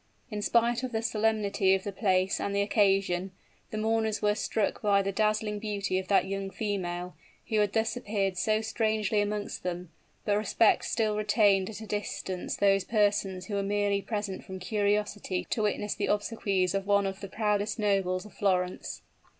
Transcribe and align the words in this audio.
In 0.31 0.41
spite 0.41 0.81
of 0.81 0.93
the 0.93 1.03
solemnity 1.03 1.75
of 1.75 1.83
the 1.83 1.91
place 1.91 2.39
and 2.39 2.55
the 2.55 2.61
occasion, 2.63 3.33
the 3.69 3.77
mourners 3.77 4.19
were 4.19 4.33
struck 4.33 4.81
by 4.81 5.03
the 5.03 5.11
dazzling 5.11 5.59
beauty 5.59 5.99
of 5.99 6.07
that 6.07 6.25
young 6.25 6.49
female, 6.49 7.13
who 7.49 7.59
had 7.59 7.73
thus 7.73 7.95
appeared 7.95 8.35
so 8.35 8.61
strangely 8.61 9.21
amongst 9.21 9.61
them; 9.61 9.91
but 10.25 10.37
respect 10.37 10.85
still 10.85 11.15
retained 11.15 11.69
at 11.69 11.81
a 11.81 11.85
distance 11.85 12.55
those 12.55 12.83
persons 12.83 13.45
who 13.45 13.53
were 13.53 13.61
merely 13.61 14.01
present 14.01 14.43
from 14.43 14.57
curiosity 14.59 15.45
to 15.51 15.61
witness 15.61 15.93
the 15.93 16.07
obsequies 16.07 16.73
of 16.73 16.87
one 16.87 17.05
of 17.05 17.19
the 17.21 17.27
proudest 17.27 17.77
nobles 17.77 18.25
of 18.25 18.33
Florence. 18.33 19.03